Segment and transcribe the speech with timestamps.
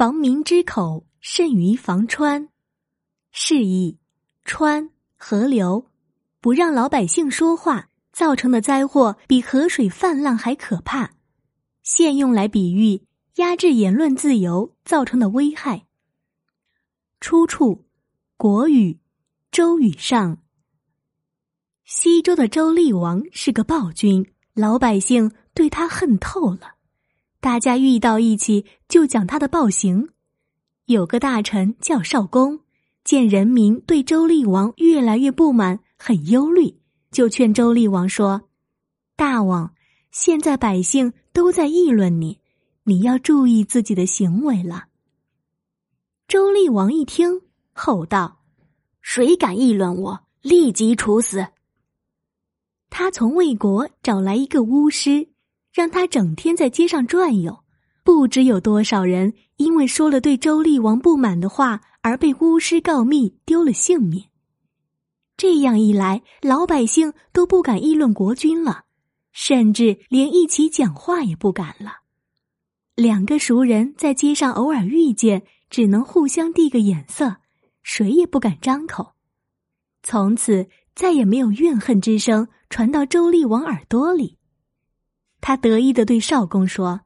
[0.00, 2.48] 防民之口，甚于防川。
[3.32, 3.98] 示意
[4.46, 4.88] 川
[5.18, 5.90] 河流
[6.40, 11.12] 不让老百姓说话，造成的灾祸比河水泛滥还可怕。
[11.82, 13.02] 现用来比喻
[13.34, 15.84] 压制言论自由造成的危害。
[17.20, 17.74] 出处：
[18.38, 18.92] 《国语·
[19.52, 20.36] 周语上》。
[21.84, 26.76] 西周的周厉王是个暴君，老百姓对他恨透了。
[27.40, 30.10] 大家遇到一起就讲他的暴行。
[30.84, 32.60] 有个大臣叫少公，
[33.02, 36.76] 见人民对周厉王越来越不满，很忧虑，
[37.10, 38.42] 就劝周厉王说
[39.16, 39.72] ：“大王，
[40.10, 42.40] 现在百姓都在议论你，
[42.84, 44.88] 你要注意自己的行为了。”
[46.28, 47.40] 周厉王一听，
[47.72, 48.42] 吼道
[49.00, 51.46] ：“谁敢议论我，立即处死！”
[52.90, 55.29] 他从魏国找来一个巫师。
[55.72, 57.64] 让他整天在街上转悠，
[58.02, 64.24] 不知有多少人因为说了对周厉王不满的话而被巫师告密，丢了性命。
[65.36, 68.84] 这样一来，老百姓都不敢议论国君了，
[69.32, 72.00] 甚至连一起讲话也不敢了。
[72.94, 77.36] 两个熟人在街上偶尔遇见，只能互相递个眼色，
[77.82, 79.12] 谁也不敢张口。
[80.02, 84.36] 从此，再也没有怨恨之声传到周厉王耳朵里。
[85.40, 87.00] 他得意的对少公说：“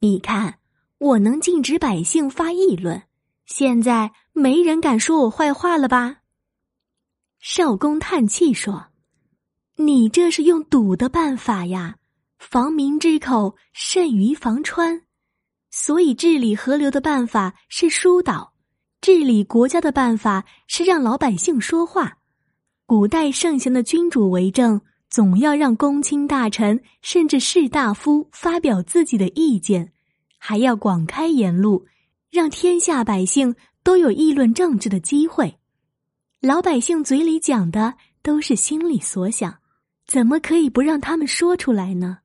[0.00, 0.58] 你看，
[0.98, 3.02] 我能禁止百姓发议论，
[3.46, 6.18] 现在没人敢说我坏话了吧？”
[7.38, 8.88] 少公叹气说
[9.76, 11.96] ：“你这是用堵的办法呀，
[12.38, 15.02] 防民之口甚于防川，
[15.70, 18.54] 所以治理河流的办法是疏导，
[19.00, 22.18] 治理国家的办法是让老百姓说话。
[22.86, 24.80] 古代盛行的君主为政。”
[25.12, 29.92] 总要让公卿大臣甚至士大夫发表自己的意见，
[30.38, 31.84] 还要广开言路，
[32.30, 35.58] 让天下百姓都有议论政治的机会。
[36.40, 39.58] 老百姓嘴里讲的都是心里所想，
[40.06, 42.20] 怎么可以不让他们说出来呢？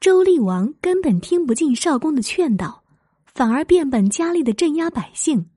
[0.00, 2.82] 周厉王根本听不进少公的劝导，
[3.26, 5.50] 反而变本加厉的镇压百姓。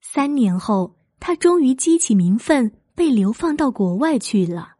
[0.00, 4.72] 三年后，他终于激起民愤，被流放到国外去了。